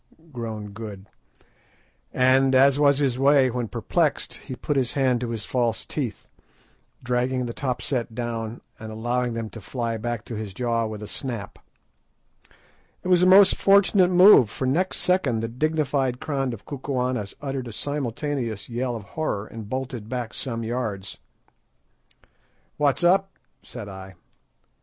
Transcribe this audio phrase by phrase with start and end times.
[0.31, 1.05] groaned Good;
[2.11, 6.27] and, as was his way when perplexed, he put his hand to his false teeth,
[7.03, 11.03] dragging the top set down and allowing them to fly back to his jaw with
[11.03, 11.59] a snap.
[13.03, 17.67] It was a most fortunate move, for next second the dignified crowd of Kukuanas uttered
[17.67, 21.19] a simultaneous yell of horror, and bolted back some yards.
[22.77, 24.15] "What's up?" said I.